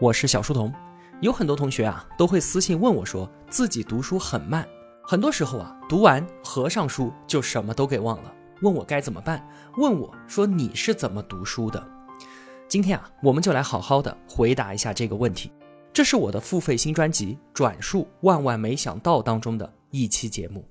[0.00, 0.72] 我是小书童。
[1.20, 4.66] 有很多同学啊都会私信问我，说自己读书很慢，
[5.04, 9.48] 很多时候啊读完合上书就什么都给忘了，问我该怎么办？
[9.76, 11.82] 问我说你是怎么读书的？
[12.66, 15.52] 今天啊我们就来好好的回答一下这个问题。
[15.92, 20.68] 这是我的付费新专辑《转述万万没想到》当中的一期节目。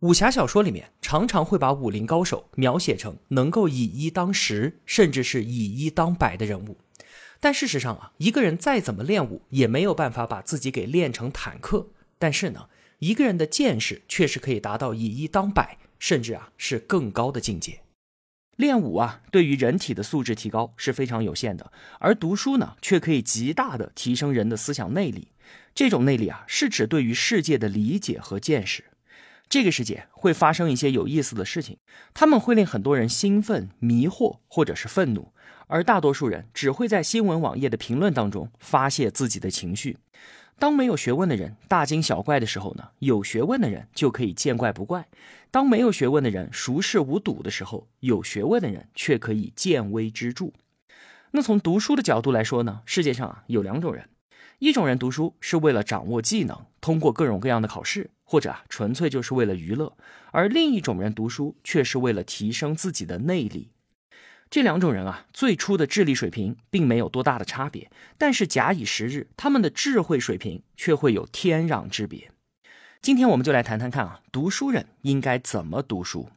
[0.00, 6.76] 武侠小说里面常常会把武林高手描写成能够以一当十，甚至是以一当百的人物。
[7.44, 11.88] 但事实上啊，一个人再怎么练武，也没有办法把自己给练成坦克。
[12.18, 12.70] 但是呢，
[13.00, 17.82] 一个人的见识却是可以达到以一当百，甚至啊是更高的境界。
[18.56, 25.28] 练武啊，对于人体的素质提高是非常有限的，而读书呢，却可以极大的提升人的思想内力。
[25.74, 28.84] 这种内力啊，是指对于世界的理解和见识。
[29.50, 31.76] 这个世界会发生一些有意思的事情，
[32.14, 35.33] 他们会令很多人兴奋、迷惑或者是愤怒，
[35.66, 39.96] 而大多数人只会在新闻网页的评论当中发泄自己的情绪。
[40.58, 45.02] 当没有学问的人大惊小怪的时候呢，有学问的人就可以见怪不怪；
[45.50, 50.52] 当没有学问的人熟视无睹的时候，有学问的人却可以见微知著。
[51.32, 54.08] 那从读书的角度来说呢，世界上啊有两种人。
[54.60, 59.92] 一种人读书是为了掌握技能，通过各种各样的考试，或者啊纯粹就是为了娱乐；
[60.30, 63.72] 而另一种人读书却是为了提升自己的内力。
[64.54, 72.30] 这两种人啊，最初的智力水平并没有多大的差别，但是假以时日，他们的智慧水平却会有天壤之别。
[73.02, 76.28] 今天我们就来谈谈看啊，读书人应该怎么读书。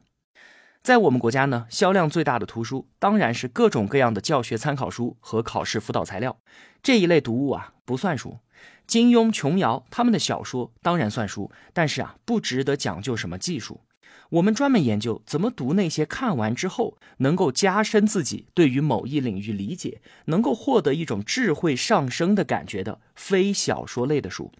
[0.82, 6.40] 在我们国家呢，销量最大的图书当然是各种各样的教学参考书和考试辅导材料。
[6.82, 8.40] 这一类读物啊，不算书。
[8.88, 13.82] 金庸、琼瑶他们的小说当然算书，但是啊，不值得讲究什么技术。
[14.30, 24.52] 我们专门研究怎么读那些看完之后能够加深自己对于某一领域理解，能够获得一种智慧上升的感觉的非小说类的书。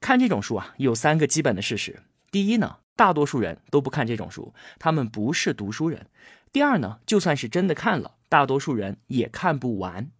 [0.00, 2.76] 看这种书啊，有三个基本的事实：第一呢。
[2.94, 6.06] 大多数人都不看这种书，他们不是读书人。
[6.52, 10.10] 第二呢，就算是真的看了，大多数人也看不完。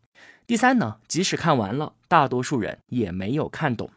[0.46, 3.90] 第三呢，即使看完了，大多数人也没有看懂。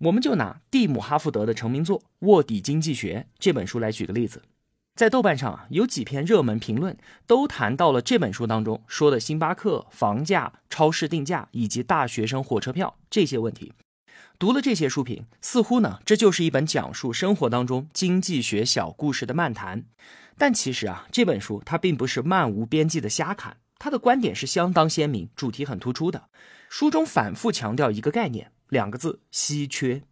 [0.00, 4.40] 我们就拿蒂姆·哈福德的成名作《卧底经济学》这本书来举个例子，
[4.94, 6.96] 在豆瓣上啊，有几篇热门评论
[7.26, 13.74] 都谈到了这本书当中说的星巴克、房价、超市定价以及大学生火车票这些问题。
[14.38, 19.84] 读了这些书评，似乎呢，这就是一本讲述生活当中经济学小故事的漫谈。
[20.38, 26.30] 但其实啊，这本书它并不是漫无边际的瞎侃，它的观点是相当鲜明，主题很突出的。
[26.70, 30.02] 书中反复强调一个概念，两个字：稀缺。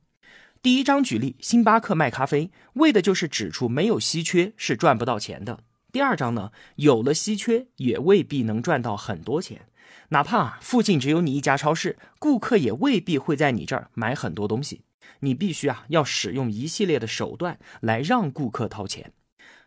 [0.61, 5.61] 第一章举例，星巴克卖咖啡，为的就是指出没有稀缺是赚不到钱的。
[5.91, 9.63] 第二章呢，有了稀缺也未必能赚到很多钱。
[10.11, 14.83] 哪怕附近只有你一家超市，顾客也未必会在你这儿买很多东西。
[15.21, 19.13] 你必须啊，要使用一系列的手段来让顾客掏钱。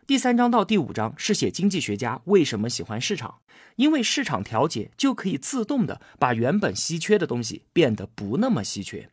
[0.04, 3.38] 第三章到第五章是写经济学家为什么喜欢市场，
[3.76, 9.08] 因为市场调节就可以自动的把原本稀缺的东西变得不那么稀缺。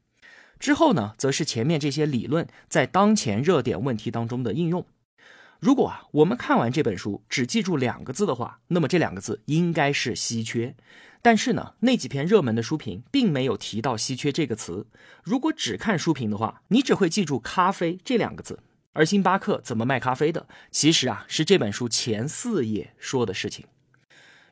[0.57, 4.83] 之后呢，则是前面这些理论在当前热点问题当中的应用。
[5.59, 10.75] 如果啊，我们看完这本书只记住两个字的话，那么这两个字应该是稀缺。
[11.21, 14.87] 但是呢，那几篇热门的书评并没有提到稀缺这个词。
[15.21, 18.63] 如果只看书评的话，你只会记住咖啡这两个字。
[18.93, 23.65] 而星巴克怎么卖咖啡的，其实啊，是这本书前四页说的事情。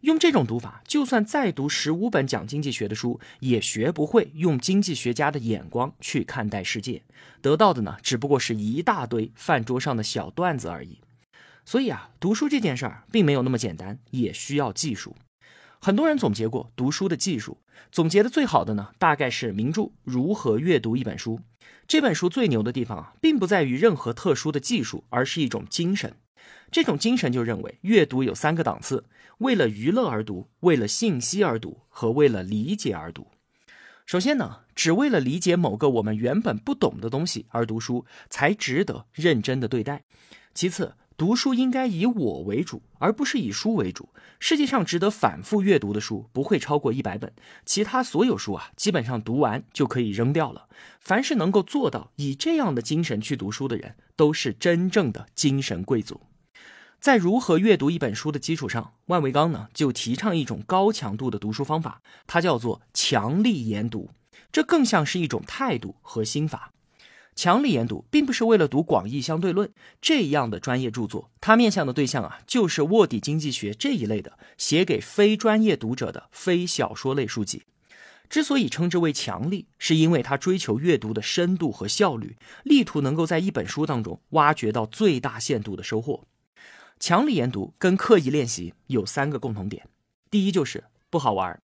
[0.01, 7.01] 用这种读法，就算再读十五本讲经济学的书，也学不会用经济学家的眼光去看待世界。
[7.41, 10.99] 得到的呢，只不过是一大堆饭桌上的小段子而已。
[11.65, 15.15] 所以啊，读书这件事儿并没有那么简单，也需要技术。
[15.79, 17.57] 很多人总结过读书的技术，
[17.91, 21.37] 总结的最好的呢，大概是名著《如何阅读一本书》。
[21.87, 26.17] 这本书最牛的地方啊，并不在于任何特殊的技术，而是一种精神。
[26.69, 29.05] 这种精神就认为，阅读有三个档次：
[29.37, 33.27] 为了娱乐而读，为了信息而读，和为了理解而读。
[34.05, 40.03] 首先呢，只为了理解某个我们原本不懂的东西而读书，才值得认真的对待。
[40.53, 44.09] 其次，读书应该以我为主，而不是以书为主。
[44.39, 47.33] 世界上值得反复阅读的书不会超过一百本，
[47.65, 50.67] 其他所有书啊，基本上读完就可以扔掉了。
[50.99, 56.21] 凡是能够做到以这样的精神去读书的人，都是真正的精神贵族。
[56.99, 64.11] 在如何阅读一本书的基础上，万维钢呢就提倡一种高强度的读书方法，它叫做强力研读。
[64.51, 66.71] 这更像是一种态度和心法。
[67.37, 69.69] 强力研读并不是为了读《广义相对论》
[70.01, 77.61] 这样的专业著作，它面向的对象啊，就是卧底经济学这一类的写给非专业读者的非小说类书籍。
[78.27, 86.23] 之所以称之为强力，是因为它追求阅读的深度和效率，力图能够在一本书当中挖掘到最大限度的收获。
[86.99, 89.87] 强力研读跟刻意练习有三个共同点：
[90.31, 91.59] 第一，就是不好玩。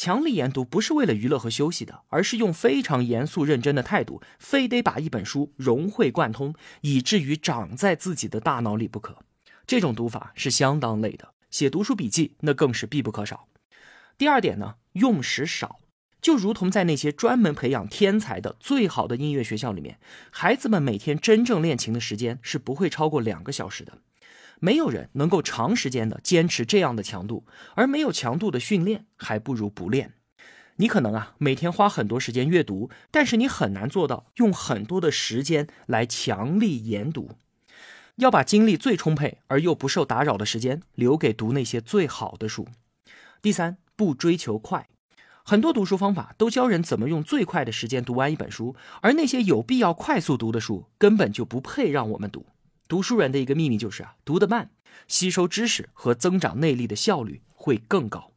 [0.00, 9.18] 强力研读不是为了娱乐和休息的，而是用非常严肃认真的态度，非得把一本书融会贯通，以至于长在自己的大脑里不可。
[9.66, 13.48] 这种读法是相当累的，写读书笔记那更是必不可少。
[14.16, 15.80] 第二点呢，用时少，
[16.22, 20.00] 就如同在那些专门培养天才的最好的音乐学校里面，
[20.30, 23.98] 孩子们每天真正练琴的时间是不会超过两个小时的。
[24.60, 30.14] 没有人能够长时间的坚持这样的强度，而没有强度的训练，还不如不练。
[30.76, 37.32] 你可能啊每天花很多时间阅读，但是你很难做到用很多的时间来强力研读。
[38.16, 42.68] 要把精力最充沛而又不受打扰的时间留给读那些最好的书。
[43.40, 44.88] 第三，不追求快。
[45.42, 52.44] 很多读书方法都教人怎么用最快的时间读完一本书，而那些有必要快速读的书根本就不配让我们读。
[52.90, 54.72] 读书人的一个秘密就是啊，读得慢，
[55.06, 58.32] 吸收知识和增长内力的效率会更高。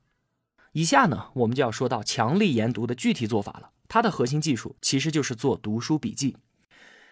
[0.74, 3.72] 以下呢，我们就要说到强力研读的具体做法了。
[3.88, 6.38] 它的核心技术其实就是做读书笔记。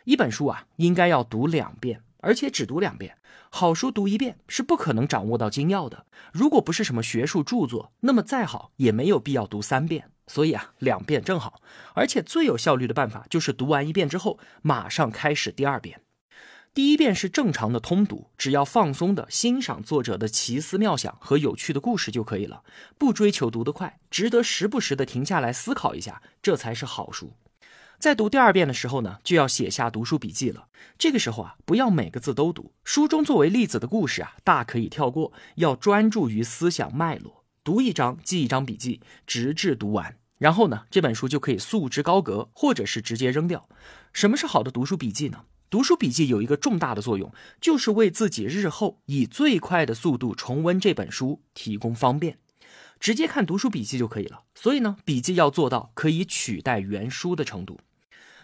[0.03, 3.17] 一本书啊，应该要读两遍，而且只读两遍。
[3.49, 6.05] 好书读一遍是不可能掌握到精要的。
[6.31, 10.11] 如果不是什么学术著作，那么再好也没有必要读三遍。
[10.27, 11.59] 所以啊，两遍正好。
[11.95, 16.01] 而且最有效率的办法就是读完一遍之后，马上开始第二遍。
[16.73, 22.63] 第一遍是正常的通读，只要放松的欣赏作者的奇思妙想和有趣的故事就可以了，
[22.97, 27.33] 不追求读得快，值得时不时的停下来思考一下，这才是好书。
[27.99, 30.69] 在读第二遍的时候呢，就要写下读书笔记了。
[30.97, 40.15] 这个时候啊，不要每个字都读，书中作为例子的故事啊，大可以跳过，要专注于思想脉络，读一章记一章笔记，直至读完。
[40.37, 43.67] 然后呢，这本书就可以束之高阁，或者是直接扔掉。
[44.13, 45.43] 什么是好的读书笔记呢？
[45.71, 47.31] 读书笔记有一个重大的作用，
[47.61, 52.39] 就是为自己日后以最快的速度重温这本书提供方便。
[52.99, 54.41] 直接看读书笔记就可以了。
[54.53, 57.79] 所以呢，笔记要做到可以取代原书的程度。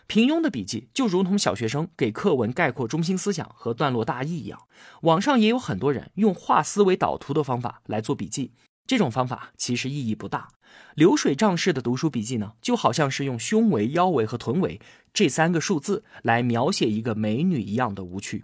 [0.08, 4.62] 平庸的笔记就如同小学生给课文概括中心思想和段落大意一样。
[5.02, 8.54] 网上也有很多人用画思维导图的方法来做笔记。
[8.86, 10.48] 这种方法其实意义不大。
[10.96, 14.80] 流水账式的读书笔记呢，就好像是用胸围、腰围和臀围
[15.14, 18.44] 这三个数字来描写一个美女一样的无趣。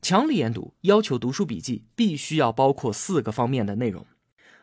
[0.00, 4.06] 强力研读要求读书笔记必须要包括四个方面的内容：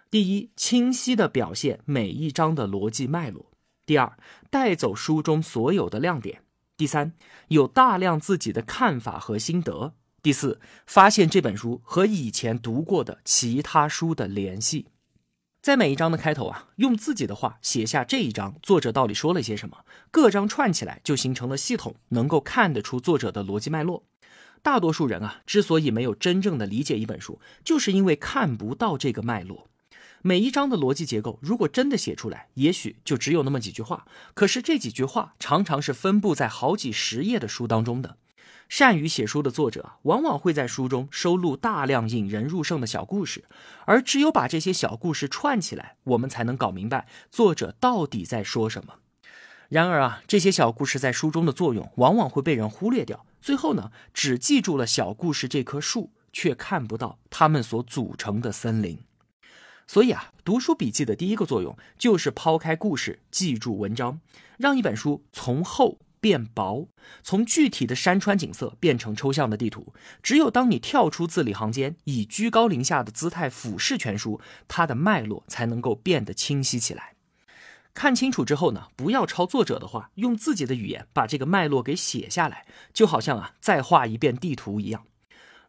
[0.10, 3.48] 第一，清晰的表现每一章的逻辑脉络；
[3.86, 4.18] 第二，
[4.50, 6.38] 带走书中所有的亮点；
[6.78, 7.14] 第三，
[7.48, 9.94] 有大量自己的看法和心得。
[10.22, 14.86] 第四，发现这本书和以前读过的其他书的联系，
[15.62, 24.04] 在每一章的开头啊，用自己的话写下这一章作者到底说了些什么，各章串起来就形成了系统，能够看得出作者的逻辑脉络。
[24.64, 29.68] 大多数人啊，之所以没有真正的理解一本书，就是因为看不到这个脉络。
[30.24, 38.18] 每一章的逻辑结构，如果真的写出来，也许就只有那么几句话，可是这几句话常常是分布在好几十页的书当中的。
[38.72, 43.44] 善于写书的作者，往往会在书中收录大量引人入胜的小故事，
[43.84, 49.00] 而只有把这些小故事串起来，我们才能搞明白作者到底在说什么。
[49.68, 59.00] 然而啊，这些小故事在书中的作用，往往会被人忽略掉，最后呢，只记住了小故事这棵树，却看不到它们所组成的森林。
[59.86, 64.22] 所以啊，读书笔记的第一个作用就是抛开故事，记住文章，
[64.58, 66.00] 让一本书从厚。
[66.22, 66.88] 变薄，
[67.22, 69.94] 从具体的山川景色变成抽象的地图。
[70.24, 77.16] 只有当你跳出字里行间，以居高临下的姿态俯视全书，它的脉络才能够变得清晰起来。
[77.94, 85.04] 看清楚之后呢，不要抄作者的话，用自己的语言把这个脉络给写下来，就好像啊再画一遍地图一样。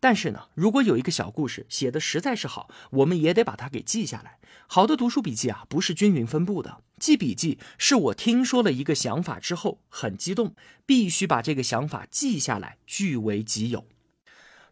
[0.03, 4.41] 但是呢，如果有一个小故事写的实在是好，我们也得把它给记下来。
[4.67, 6.83] 好的读书笔记啊，不是均匀分布的。
[6.99, 13.87] 记笔记是我听说了一个想法之后很激动，必须把这个想法记下来，据为己有。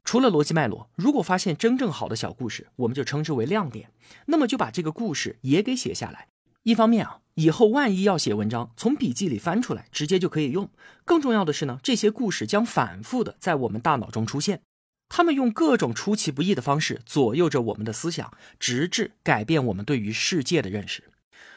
[0.03, 3.93] 除了逻辑脉络，如果发现真正好的小故事，我们就称之为亮点。
[4.27, 6.27] 那么就把这个故事也给写下来。
[6.65, 10.69] 一方面啊，以后万一要写文章，从笔记里翻出来，直接就可以用。
[11.05, 14.63] 更重要的是呢，这些故事将反复的在我们大脑中出现。
[15.11, 21.11] 他们用各种出其不意的方式左右着我们的思想，直至改变我们对于世界的认识。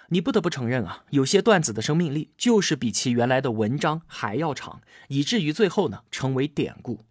[0.09, 7.05] 你不得不承认啊，有些段子的生命力就是比其原来的文章还要长，以至于最后呢成为典故。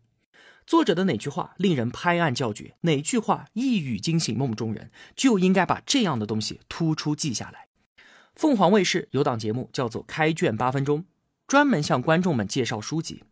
[0.66, 7.68] 作者的哪句话令人拍案叫绝，哪句话一语惊醒梦中人，就应该把这样的东西突出记下来。
[8.34, 11.00] 凤凰卫视有档节目叫做《开卷八分钟》，
[11.46, 13.22] 专门向观众们介绍书籍。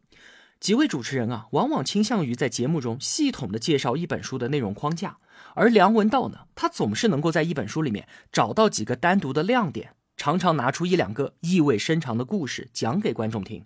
[0.60, 5.16] 几位主持人啊，往往倾向于在节目中系统的介绍一本书的内容框架，
[5.54, 13.64] 而梁文道呢，他总是能够在一本书里面找到几个单独的亮点，常常拿出一两个意味深长的故事讲给观众听，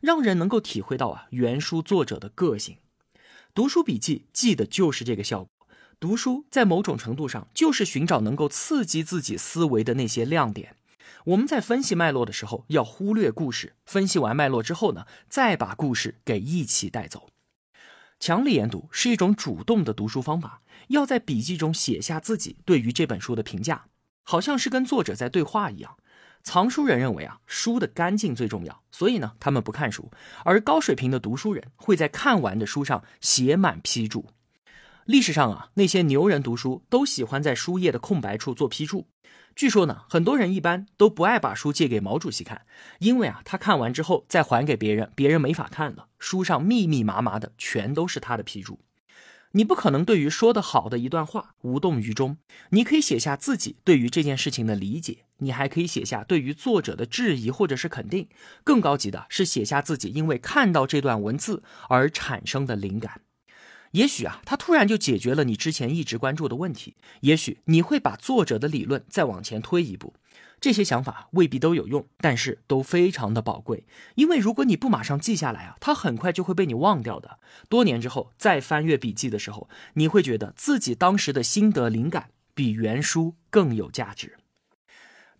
[0.00, 2.78] 让人能够体会到啊原书作者的个性。
[3.54, 5.48] 读书笔记记的就是这个效果。
[6.00, 10.74] 读书在某种程度上就是寻找能够刺激自己思维的那些亮点。
[11.26, 13.74] 我们在分析脉络的时候，要忽略故事。
[13.86, 17.28] 分析完脉络之后呢，再把故事给一起带走。
[18.18, 23.86] 强力研读是一种主动的读书方法，要在笔记中写下自己对于这本书的评价，
[24.22, 25.96] 好像是跟作者在对话一样。
[26.44, 30.10] 藏书人认为啊，书的干净最重要，所以呢，他们不看书。
[30.44, 34.26] 而高水平的读书人会在看完的书上写满批注。
[35.12, 39.08] 历史上啊，那些牛人读书都喜欢在书页的空白处做批注。
[39.54, 42.62] 据说呢，很多人一般都不爱把书借给毛主席看，
[42.98, 46.06] 因为啊，他看完之后再还给别人，别人没法看了。
[46.18, 48.80] 书上密密麻麻的全都是他的批注。
[49.50, 52.38] 你不可能对于说的好的一段话无动于衷，
[52.70, 58.30] 你可以写下自己对于这件事情的理解，你还可以写下对于作者的质疑或者是肯定。
[58.64, 63.20] 更高级的是写下自己因为看到这段文字而产生的灵感。
[63.92, 66.96] 也许啊，他突然就解决了你之前一直关注的问题。
[67.20, 70.14] 也许你会把作者的理论再往前推一步。
[70.60, 73.84] 这些想法未必都有用，但是都非常的宝贵。
[74.14, 77.40] 因为如果你不马上记下来啊，它很快就会被你忘掉的。
[77.68, 84.38] 多年之后再翻阅笔记的时候，你会觉得自己当时的心得灵感比原书更有价值。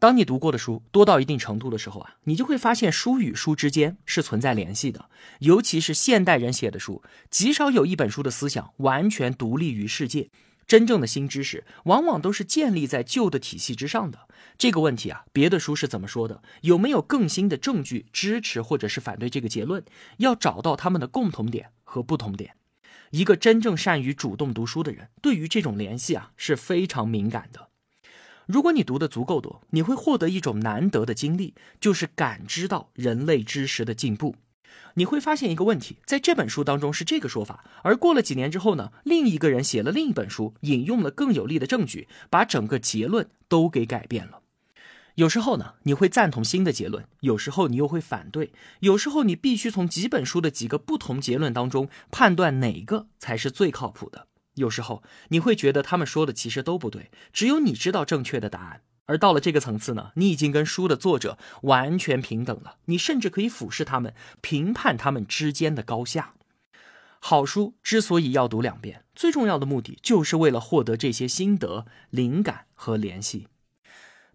[0.03, 5.09] 当你读过的书多到一定程度的时候啊，你就会发现书与书之间是存在联系的。
[5.39, 10.29] 尤其是现代人写的书，极少有一本书的思想完全独立于世界。
[10.67, 14.27] 真正的新知识往往都是建立在旧的体系之上的。
[14.59, 16.43] 这个问题啊，别的书是怎么说的？
[16.63, 19.85] 有没有更新的证据支持或者是反对这个结论？
[20.17, 22.57] 要找到他们的共同点和不同点。
[23.11, 27.69] 一个真正善于主动读书的人，对于这种联系啊是非常敏感的。
[28.47, 34.37] 如果你读的足够多，你会获得一种难得的经历，就是感知到人类知识的进步。
[34.95, 44.41] 你会发现一个问题，在这本书当中是这个说法，而过了几年之后呢，另一个人写了另一本书，引用了更有力的证据，把整个结论都给改变了。
[45.15, 54.27] 有时候呢，你会赞同新的结论，有时候你又会反对，有时候你必须从几本书的几个不同结论当中判断哪个才是最靠谱的。
[54.55, 58.83] 有时候你会觉得他们说的其实都不对，只有你知道正确的答案。
[59.07, 66.35] 而到了这个层次呢，你已经跟书的作者完全平等了，你甚至可以俯视他们，评判他们之间的高下。
[67.19, 73.49] 好书之所以要读两遍，最重要的目的就是为了获得这些心得、灵感和联系。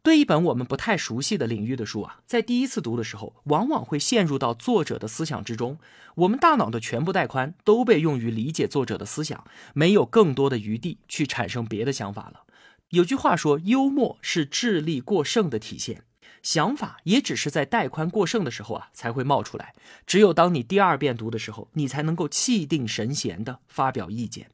[0.08, 5.80] 对一本我们不太熟悉的领域的书啊，在第一次读的时候，往往会陷入到作者的思想之中。
[6.16, 12.44] 我们大脑的全部带宽都被用于理解作者的思想，没有更多的余地去产生别的想法了。
[12.92, 16.06] 有句话说，幽默是智力过剩的体现，
[16.42, 19.74] 想法也只是在带宽过剩的时候啊才会冒出来。
[20.06, 24.50] 只有当你第二遍读的时候，你才能够气定神闲地发表意见。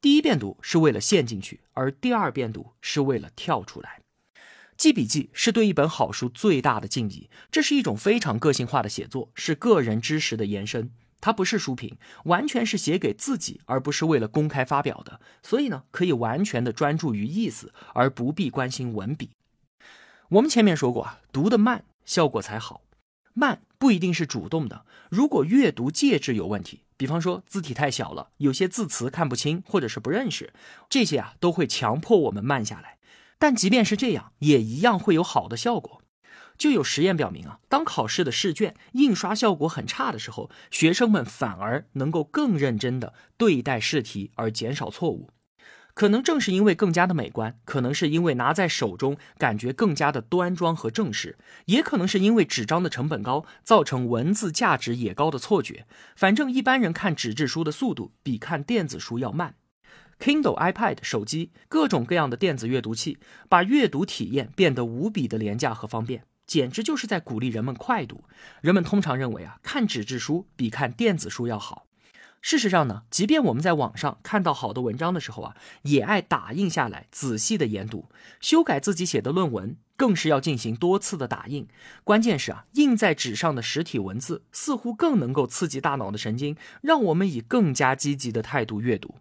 [0.00, 4.00] 第一遍读是为了陷进去，而第二遍读是为了跳出来。
[4.78, 10.92] 记笔记是对一本好书最大的敬意，这是一种非常个性化的写作，是个人知识的延伸。
[11.20, 15.20] 它不是书评，完全是写给自己，而不是为了公开发表的。
[15.42, 19.30] 所以呢，可以完全的专注于意思，而不必关心文笔。
[20.28, 22.82] 我们前面说过啊，读得慢效果才好。
[23.34, 30.52] 慢不一定是主动的，如果阅读介质有问题，比方说字体太小了，有些字词看不清或者是不认识，
[30.88, 32.97] 这些啊都会强迫我们慢下来。
[33.38, 36.02] 但即便是这样，也一样会有好的效果。
[36.56, 45.30] 就有实验表明啊，当考试的试卷印刷效果很差的时候，学生们反而能够更认真的对待试题，而减少错误。
[45.94, 55.86] 可能正是因为更加的美观，可能是因为拿在手中感觉更加的端庄和正式，也可能是因为纸张的成本高，造成文字价值也高的错觉。
[56.16, 59.54] 反正一般人看纸质书的速度比看电子书要慢。
[60.18, 68.24] Kindle、iPad、手机，各种各样的电子阅读器，把阅读体验变得无比的廉价和方便，简直就是在鼓励人们快读。
[68.60, 71.86] 人们通常认为啊，看纸质书比看电子书要好。
[72.40, 78.08] 事实上呢，即便我们在网上看到好的文章的时候啊，也爱打印下来，仔细的研读，
[78.40, 81.66] 修改自己写的论文，更是要进行多次的打印。
[82.04, 89.16] 关键是啊，印在纸上的实体文字似乎更能够刺激大脑的神经，让我们以更加积极的态度阅读。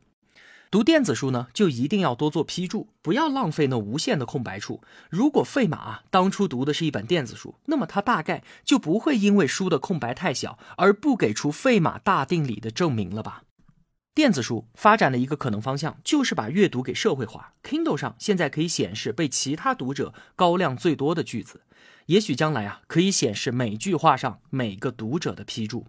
[0.69, 4.81] 读电子书呢，就一定要多做批注，不要浪费那无限的空白处。
[5.09, 13.43] 如果费马啊当初读的是一本电子书，那么他大概就不会因为书的空白太小而不给出费马大定理的证明了吧？
[14.13, 17.53] 电子书发展的一个可能方向就是把阅读给社会化。
[17.63, 21.61] Kindle 上现在可以显示被其他读者高亮最多的句子，
[22.07, 25.85] 也许将来啊可以显示每句话上每个读者的批注。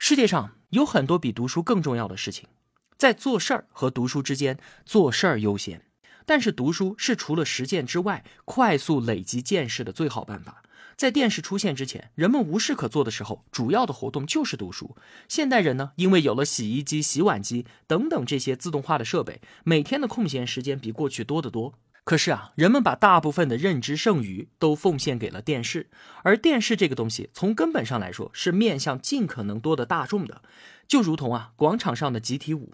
[0.00, 2.48] 世界上有很多比读书更重要的事情。
[2.96, 5.82] 在做事儿和读书之间，做事儿优先。
[6.26, 10.62] 但是读书是除了实践之外，快速累积见识的最好办法。
[10.96, 14.96] 在电视出现之前，人们无事可做的时候，主要的活动就是读书。
[15.28, 21.74] 现代人呢，因为有了洗衣机、洗碗机等等这些自动化的设备，每天的空闲时间比过去多得多。
[22.04, 25.90] 可是啊，人们把大部分的认知剩余都奉献给了电视，
[26.22, 30.42] 而电视这个东西，从根本上来说是面向尽可能多的大众的，
[30.86, 32.72] 就如同啊广场上的集体舞。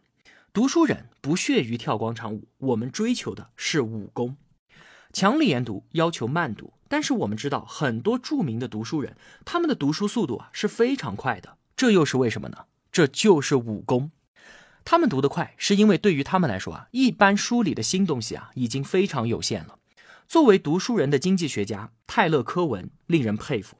[0.53, 4.37] 读书人不屑于跳广场舞，我们追求的是武功。
[5.13, 12.65] 强力研读要求慢读，但是我们知道很多著名的读书人，他们的读书速度啊是非常快的，这又是为什么呢？
[12.91, 14.11] 这就是武功。
[14.85, 19.79] 他们读得快，是因为对于他们来说啊，一般书里的新东西啊已经非常有限了。
[20.27, 23.77] 作为读书人的经济学家泰勒·科文令人佩服。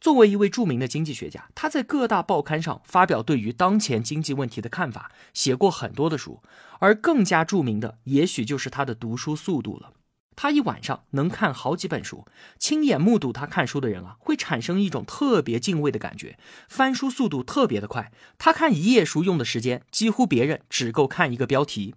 [0.00, 6.42] 作为一位著名的经济学家，他在各大报刊上发表对于当前经济问题的看法，写过很多的书。
[6.78, 9.92] 而更加著名的，也许就是他的读书速度了。
[10.34, 12.26] 他一晚上能看好几本书，
[12.58, 16.38] 亲眼目睹他看书的人啊，会产生一种特别敬畏的感觉。
[16.66, 21.94] 翻书速度特别的快，他看一页书用的时间，几乎别人只够看一个标题。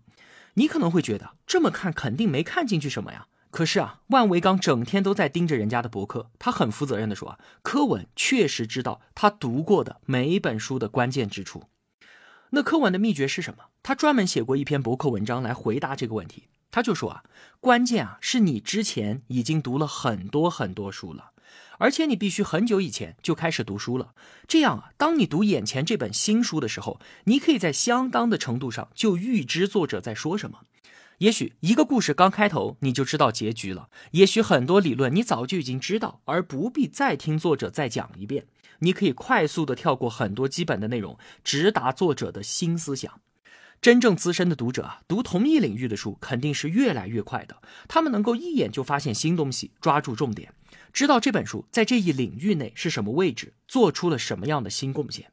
[0.55, 3.27] 你可能会觉得，这么看肯定没看进去什么呀。
[3.53, 11.65] 可是啊，万维刚整天都在盯着人家的博客，他很负责任的说啊，柯文确实知道他读过的每一本书的关键之处。
[12.49, 13.65] 那柯文的秘诀是什么？
[13.83, 16.47] 他专门写过一篇博客文章来回答这个问题。
[16.71, 17.23] 他就说啊，
[17.59, 21.33] 关键啊是你之前已经读了很多很多书了，
[21.77, 24.15] 而且你必须很久以前就开始读书了。
[24.47, 30.61] 这样啊，当你读眼前这本新书的时候，你可以在相当的程度上就预知作者在说什么。
[31.23, 38.45] 也许一个故事刚开头你就知道结局了，也许很多理论你早就已经知道，而不必再听作者再讲一遍。
[38.79, 43.21] 你可以快速的跳过很多基本的内容，直达作者的新思想。
[43.81, 50.53] 真正资深的读者啊，读同一领域的书肯定是越来越快的，他们能够一眼就发现新东西，抓住重点，
[50.91, 55.31] 知道这本书在这一领域内是什么位置，做出了什么样的新贡献。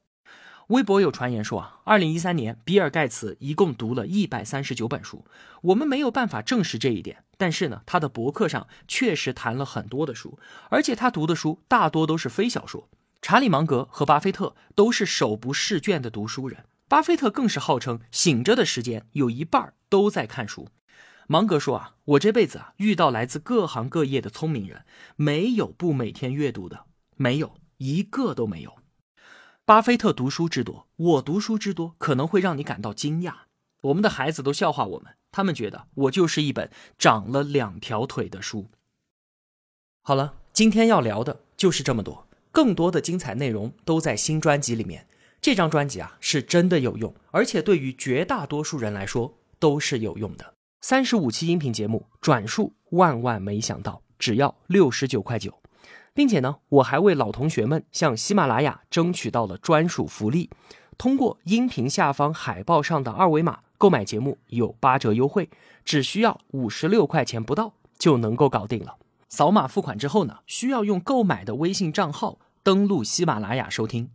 [0.70, 5.24] 微博有传言说啊，二零一三年比尔盖茨一共读了一百三十九本书。
[5.62, 12.88] 我们没有办法证实这一点，但是呢，他的博客上确实谈了很多的书，而且他读的书大多都是非小说。
[13.20, 20.68] 查理芒格和巴菲特都是手不释卷的读书人，巴菲特更是号称醒着的时间有一半都在看书。
[21.26, 24.84] 芒格说啊，我这辈子啊遇到来自各行各业的聪明人，
[25.16, 26.84] 没有不每天阅读的，
[27.16, 28.79] 没有一个都没有。
[29.70, 33.32] 巴菲特读书之多，我读书之多，可能会让你感到惊讶。
[33.82, 38.66] 我们的孩子都笑话我们，他们觉得我就是一本长了两条腿的书。
[40.02, 45.06] 好了，今天要聊的就是这么多，更多的精彩内容都在新专辑里面。
[45.40, 50.54] 这张专辑啊，是真的有用，而且对于绝大多数人来说都是有用的。
[50.80, 55.62] 三十五期音频节目，转述万万没想到，只要六十九块九。
[56.14, 60.50] 并且呢，我还为老同学们向喜马拉雅争取到了专属福利，
[60.98, 65.48] 通过音频下方海报上的二维码购买节目有八折优惠，
[65.84, 68.96] 只需要五十六块钱不到就能够搞定了。
[69.28, 74.10] 扫码付款之后呢，需要用购买的微信账号登录喜马拉雅收听。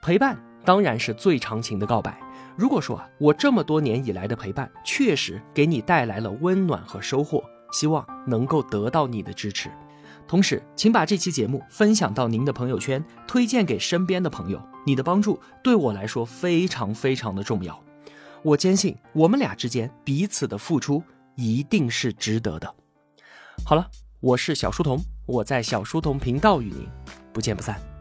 [0.00, 2.18] 陪伴当然是最长情的告白。
[2.56, 9.70] 如果说啊，我这么多年以来的陪伴确实给你带来了温暖和收获，希望能够得到你的支持。
[10.26, 14.60] 同时，请把这期节目分享到您的朋友圈，推荐给身边的朋友。
[14.84, 17.78] 你的帮助对我来说非常非常的重要。
[18.42, 21.02] 我坚信我们俩之间彼此的付出
[21.36, 22.74] 一定是值得的。
[23.64, 23.88] 好了，
[24.20, 26.88] 我是小书童，我在小书童频道与您
[27.32, 27.91] 不见不散。